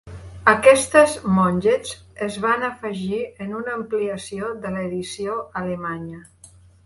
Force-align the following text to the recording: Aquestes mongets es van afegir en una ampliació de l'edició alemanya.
Aquestes 0.51 1.11
mongets 1.33 1.91
es 2.29 2.37
van 2.45 2.65
afegir 2.71 3.19
en 3.47 3.53
una 3.61 3.75
ampliació 3.81 4.49
de 4.65 4.75
l'edició 4.77 5.37
alemanya. 5.65 6.25